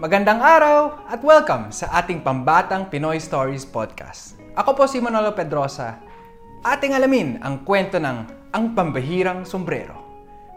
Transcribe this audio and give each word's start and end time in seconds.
Magandang 0.00 0.40
araw 0.40 1.04
at 1.12 1.20
welcome 1.20 1.68
sa 1.68 1.84
ating 2.00 2.24
Pambatang 2.24 2.88
Pinoy 2.88 3.20
Stories 3.20 3.68
Podcast. 3.68 4.32
Ako 4.56 4.72
po 4.72 4.88
si 4.88 4.96
Manolo 4.96 5.36
Pedrosa. 5.36 6.00
Ating 6.64 6.96
alamin 6.96 7.36
ang 7.44 7.68
kwento 7.68 8.00
ng 8.00 8.24
Ang 8.48 8.72
Pambahirang 8.72 9.44
Sombrero. 9.44 9.92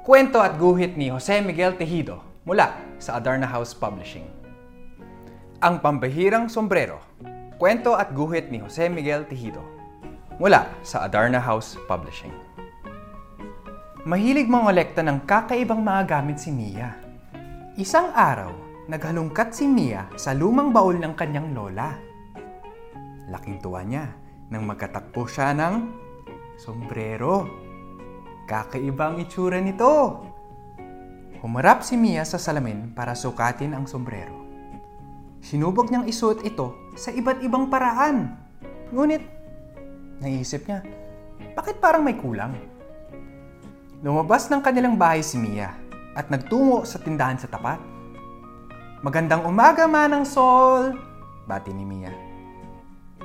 Kwento 0.07 0.39
at 0.39 0.55
guhit 0.55 0.95
ni 0.95 1.11
Jose 1.11 1.43
Miguel 1.43 1.75
Tejido 1.75 2.23
mula 2.47 2.71
sa 3.03 3.19
Adarna 3.19 3.43
House 3.43 3.75
Publishing. 3.75 4.23
Ang 5.59 5.83
Pambahirang 5.83 6.47
Sombrero. 6.47 7.03
Kwento 7.59 7.99
at 7.99 8.15
guhit 8.15 8.47
ni 8.47 8.63
Jose 8.63 8.87
Miguel 8.87 9.27
Tejido 9.27 9.59
mula 10.39 10.71
sa 10.87 11.03
Adarna 11.03 11.43
House 11.43 11.75
Publishing. 11.91 12.31
Mahilig 14.07 14.47
mangolekta 14.47 15.03
ng 15.03 15.27
kakaibang 15.27 15.83
mga 15.83 16.15
gamit 16.15 16.39
si 16.39 16.47
Mia. 16.47 16.95
Isang 17.75 18.07
araw, 18.15 18.72
naghalungkat 18.87 19.55
si 19.55 19.63
Mia 19.63 20.11
sa 20.19 20.35
lumang 20.35 20.75
baul 20.75 20.99
ng 20.99 21.13
kanyang 21.15 21.55
lola. 21.55 21.95
Laking 23.31 23.63
tuwa 23.63 23.81
niya 23.83 24.11
nang 24.51 24.67
magkatakpo 24.67 25.23
siya 25.23 25.55
ng 25.55 25.73
sombrero. 26.59 27.47
Kakaibang 28.43 29.23
itsura 29.23 29.63
nito. 29.63 30.27
Humarap 31.39 31.83
si 31.83 31.95
Mia 31.95 32.27
sa 32.27 32.35
salamin 32.35 32.91
para 32.91 33.15
sukatin 33.15 33.71
ang 33.71 33.87
sombrero. 33.87 34.43
Sinubok 35.43 35.91
niyang 35.91 36.07
isuot 36.07 36.43
ito 36.43 36.91
sa 36.95 37.11
iba't 37.11 37.43
ibang 37.43 37.67
paraan. 37.67 38.31
Ngunit, 38.95 39.23
naisip 40.23 40.63
niya, 40.67 40.83
bakit 41.51 41.83
parang 41.83 42.03
may 42.03 42.15
kulang? 42.15 42.55
Lumabas 44.03 44.47
ng 44.51 44.59
kanilang 44.63 44.95
bahay 44.99 45.23
si 45.23 45.39
Mia 45.39 45.71
at 46.15 46.27
nagtungo 46.27 46.83
sa 46.83 46.99
tindahan 46.99 47.39
sa 47.39 47.47
tapat. 47.47 47.92
Magandang 49.03 49.43
umaga, 49.43 49.83
Manang 49.83 50.23
Sol! 50.23 50.95
Bati 51.43 51.75
ni 51.75 51.83
Mia. 51.83 52.07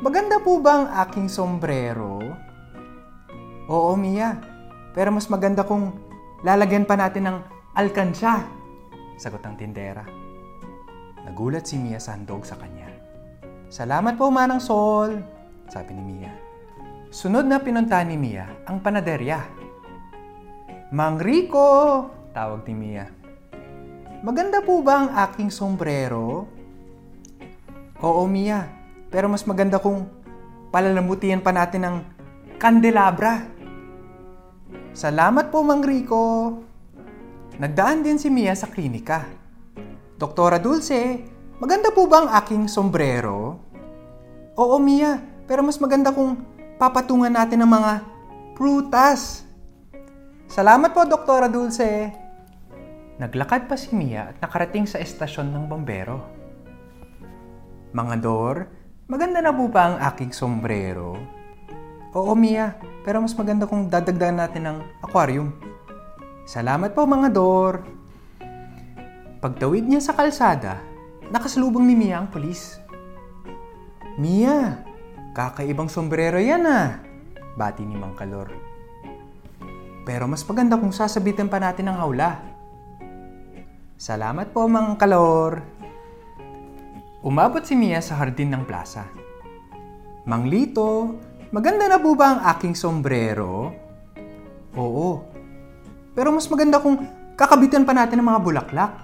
Maganda 0.02 0.42
po 0.42 0.58
ba 0.58 0.74
ang 0.74 0.86
aking 1.06 1.30
sombrero? 1.30 2.18
Oo, 3.70 3.94
Mia. 3.94 4.42
Pero 4.90 5.14
mas 5.14 5.30
maganda 5.30 5.62
kung 5.62 5.94
lalagyan 6.42 6.82
pa 6.82 6.98
natin 6.98 7.30
ng 7.30 7.38
alkansya. 7.78 8.42
Sagot 9.22 9.38
ng 9.38 9.54
tindera. 9.54 10.02
Nagulat 11.22 11.70
si 11.70 11.78
Mia 11.78 12.02
sa 12.02 12.18
handog 12.18 12.42
sa 12.42 12.58
kanya. 12.58 12.90
Salamat 13.70 14.18
po, 14.18 14.34
Manang 14.34 14.58
Sol! 14.58 15.14
Sabi 15.70 15.94
ni 15.94 16.02
Mia. 16.02 16.34
Sunod 17.14 17.46
na 17.46 17.62
pinunta 17.62 18.02
ni 18.02 18.18
Mia 18.18 18.66
ang 18.66 18.82
panaderya. 18.82 19.46
Mang 20.90 21.22
Rico! 21.22 22.02
Tawag 22.34 22.66
ni 22.66 22.74
Mia. 22.74 23.17
Maganda 24.19 24.58
po 24.58 24.83
ba 24.83 25.06
ang 25.06 25.11
aking 25.14 25.47
sombrero? 25.47 26.50
Oo, 28.02 28.27
Mia. 28.27 28.66
Pero 29.14 29.30
mas 29.30 29.47
maganda 29.47 29.78
kung 29.78 30.10
palalamutian 30.75 31.38
pa 31.38 31.55
natin 31.55 31.86
ng 31.86 31.97
kandelabra. 32.58 33.47
Salamat 34.91 35.55
po, 35.55 35.62
Mang 35.62 35.86
Rico. 35.86 36.50
Nagdaan 37.62 38.02
din 38.02 38.19
si 38.19 38.27
Mia 38.27 38.58
sa 38.58 38.66
klinika. 38.66 39.22
Doktora 40.19 40.58
Dulce, 40.58 41.22
maganda 41.62 41.94
po 41.94 42.10
ba 42.10 42.27
ang 42.27 42.30
aking 42.42 42.66
sombrero? 42.66 43.62
Oo, 44.58 44.82
Mia. 44.82 45.22
Pero 45.47 45.62
mas 45.62 45.78
maganda 45.78 46.10
kung 46.10 46.42
papatungan 46.75 47.30
natin 47.30 47.62
ng 47.62 47.70
mga 47.70 47.92
prutas. 48.58 49.47
Salamat 50.50 50.91
po, 50.91 51.06
Doktora 51.06 51.47
Dulce. 51.47 52.27
Naglakad 53.19 53.66
pa 53.66 53.74
si 53.74 53.91
Mia 53.98 54.30
at 54.30 54.38
nakarating 54.38 54.86
sa 54.86 55.02
estasyon 55.02 55.50
ng 55.50 55.66
bombero. 55.66 56.22
Mga 57.91 58.14
Dor, 58.22 58.70
maganda 59.10 59.42
na 59.42 59.50
po 59.50 59.66
ba 59.66 59.91
ang 59.91 59.97
aking 60.14 60.30
sombrero? 60.30 61.19
Oo, 62.14 62.38
Mia, 62.38 62.78
pero 63.02 63.19
mas 63.19 63.34
maganda 63.34 63.66
kung 63.66 63.91
dadagdagan 63.91 64.38
natin 64.38 64.62
ng 64.70 64.78
aquarium. 65.03 65.50
Salamat 66.47 66.94
po, 66.94 67.10
mga 67.10 67.28
Dor. 67.34 67.82
Pagtawid 69.42 69.82
niya 69.82 69.98
sa 69.98 70.15
kalsada, 70.15 70.78
nakasalubong 71.34 71.82
ni 71.91 71.98
Mia 71.98 72.22
ang 72.22 72.31
pulis. 72.31 72.78
Mia, 74.15 74.87
kakaibang 75.34 75.91
sombrero 75.91 76.38
yan 76.38 76.62
ah, 76.71 77.03
bati 77.59 77.82
ni 77.82 77.98
Mang 77.98 78.15
Kalor. 78.15 78.50
Pero 80.06 80.25
mas 80.31 80.47
maganda 80.47 80.78
kung 80.78 80.94
sasabitan 80.94 81.53
pa 81.53 81.60
natin 81.60 81.91
ng 81.91 81.98
hawla. 81.98 82.47
Salamat 83.98 84.54
po, 84.54 84.70
Mang 84.70 84.94
Kalor. 84.94 85.59
Umabot 87.19 87.66
si 87.66 87.75
Mia 87.75 87.98
sa 87.98 88.14
hardin 88.14 88.54
ng 88.54 88.62
plaza. 88.62 89.10
Mang 90.22 90.47
Lito, 90.47 91.19
maganda 91.50 91.91
na 91.91 91.98
po 91.98 92.14
ba 92.14 92.31
ang 92.31 92.41
aking 92.54 92.78
sombrero? 92.78 93.75
Oo. 94.78 95.26
Pero 96.14 96.31
mas 96.31 96.47
maganda 96.47 96.78
kung 96.78 97.10
kakabitan 97.34 97.82
pa 97.82 97.91
natin 97.91 98.22
ng 98.22 98.31
mga 98.31 98.38
bulaklak. 98.38 98.94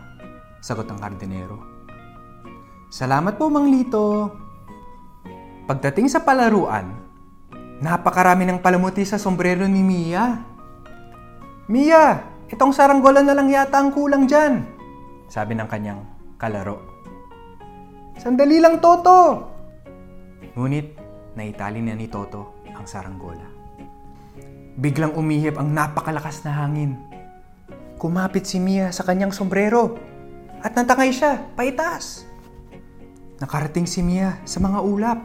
Sagot 0.63 0.87
ng 0.87 1.03
hardinero. 1.03 1.59
Salamat 2.87 3.35
po, 3.35 3.51
Mang 3.51 3.67
Lito. 3.67 4.31
Pagdating 5.67 6.07
sa 6.07 6.23
palaruan, 6.23 6.95
napakarami 7.83 8.47
ng 8.47 8.63
palamuti 8.63 9.03
sa 9.03 9.19
sombrero 9.19 9.67
ni 9.67 9.83
Mia. 9.83 10.39
Mia, 11.67 12.31
itong 12.47 12.71
saranggola 12.71 13.27
na 13.27 13.35
lang 13.35 13.51
yata 13.51 13.83
ang 13.83 13.91
kulang 13.91 14.31
dyan 14.31 14.74
sabi 15.29 15.57
ng 15.57 15.69
kanyang 15.69 16.01
kalaro. 16.39 16.81
Sandali 18.15 18.63
lang, 18.63 18.79
Toto! 18.79 19.51
Ngunit, 20.55 20.87
naitali 21.35 21.83
na 21.83 21.99
ni 21.99 22.07
Toto 22.07 22.63
ang 22.71 22.87
saranggola. 22.87 23.47
Biglang 24.79 25.15
umihip 25.15 25.59
ang 25.59 25.71
napakalakas 25.75 26.43
na 26.47 26.55
hangin. 26.63 26.99
Kumapit 27.99 28.47
si 28.47 28.63
Mia 28.63 28.91
sa 28.91 29.07
kanyang 29.07 29.35
sombrero 29.35 29.99
at 30.63 30.73
natangay 30.79 31.11
siya, 31.11 31.43
paitaas. 31.59 32.25
Nakarating 33.43 33.85
si 33.85 34.01
Mia 34.01 34.39
sa 34.47 34.63
mga 34.63 34.79
ulap. 34.81 35.21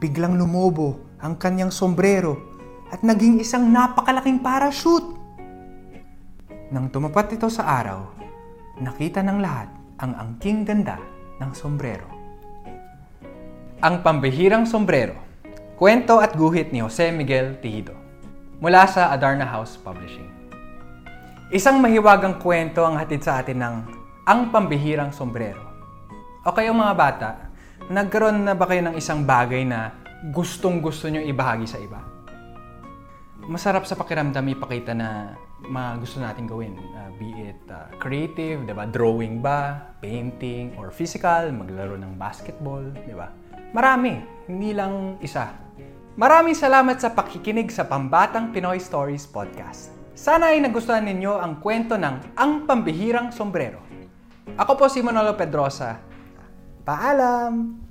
Biglang 0.00 0.40
lumobo 0.40 1.04
ang 1.20 1.36
kanyang 1.36 1.68
sombrero 1.68 2.40
at 2.88 3.04
naging 3.04 3.38
isang 3.44 3.68
napakalaking 3.68 4.40
parachute. 4.40 5.19
Nang 6.70 6.86
tumapat 6.86 7.34
ito 7.34 7.50
sa 7.50 7.66
araw, 7.82 8.06
nakita 8.78 9.26
ng 9.26 9.42
lahat 9.42 9.66
ang 9.98 10.14
angking 10.14 10.62
ganda 10.62 11.02
ng 11.42 11.50
sombrero. 11.50 12.06
Ang 13.82 14.06
Pambihirang 14.06 14.70
Sombrero 14.70 15.30
Kwento 15.80 16.20
at 16.20 16.36
guhit 16.36 16.76
ni 16.76 16.84
Jose 16.84 17.08
Miguel 17.08 17.56
Tejido 17.58 17.96
mula 18.60 18.84
sa 18.84 19.10
Adarna 19.10 19.48
House 19.48 19.80
Publishing. 19.80 20.28
Isang 21.50 21.80
mahiwagang 21.80 22.36
kwento 22.36 22.84
ang 22.84 23.00
hatid 23.00 23.24
sa 23.24 23.40
atin 23.40 23.58
ng 23.58 23.74
Ang 24.28 24.52
Pambihirang 24.52 25.10
Sombrero. 25.10 25.64
O 26.44 26.52
kayong 26.52 26.76
mga 26.76 26.94
bata, 26.94 27.30
nagkaroon 27.88 28.44
na 28.44 28.52
ba 28.52 28.68
kayo 28.68 28.84
ng 28.86 28.94
isang 29.00 29.24
bagay 29.24 29.64
na 29.64 29.96
gustong 30.30 30.84
gusto 30.84 31.08
nyo 31.08 31.24
ibahagi 31.24 31.64
sa 31.64 31.80
iba? 31.80 32.19
Masarap 33.48 33.88
sa 33.88 33.96
pakiramdam 33.96 34.44
ipakita 34.52 34.92
na 34.92 35.36
mga 35.64 35.90
gusto 36.00 36.16
natin 36.20 36.44
gawin. 36.44 36.76
Uh, 36.96 37.10
be 37.16 37.52
it 37.52 37.62
uh, 37.68 37.88
creative, 38.00 38.64
di? 38.64 38.88
Drawing 38.88 39.40
ba, 39.40 39.92
painting, 40.00 40.76
or 40.76 40.92
physical, 40.92 41.48
maglaro 41.52 41.96
ng 41.96 42.16
basketball, 42.20 42.84
di 43.06 43.14
ba? 43.16 43.32
Marami, 43.70 44.20
hindi 44.50 44.74
lang 44.74 45.16
isa. 45.22 45.54
Maraming 46.18 46.58
salamat 46.58 46.98
sa 46.98 47.14
pakikinig 47.14 47.70
sa 47.70 47.86
Pambatang 47.86 48.50
Pinoy 48.50 48.82
Stories 48.82 49.24
Podcast. 49.24 49.94
Sana 50.12 50.52
ay 50.52 50.60
nagustuhan 50.60 51.06
ninyo 51.06 51.38
ang 51.38 51.64
kwento 51.64 51.96
ng 51.96 52.36
Ang 52.36 52.68
Pambihirang 52.68 53.32
Sombrero. 53.32 53.80
Ako 54.58 54.76
po 54.76 54.90
si 54.90 55.00
Manolo 55.00 55.32
Pedrosa. 55.38 55.96
Paalam! 56.84 57.89